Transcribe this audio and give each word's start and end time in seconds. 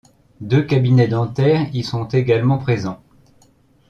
Deux 0.39 0.63
cabinets 0.63 1.07
dentaires 1.07 1.67
y 1.75 1.83
sont 1.83 2.07
également 2.07 2.57
présents. 2.57 3.03